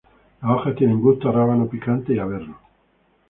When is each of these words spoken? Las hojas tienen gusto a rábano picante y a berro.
Las 0.41 0.51
hojas 0.51 0.75
tienen 0.77 0.99
gusto 0.99 1.29
a 1.29 1.31
rábano 1.31 1.67
picante 1.69 2.15
y 2.15 2.17
a 2.17 2.25
berro. 2.25 2.57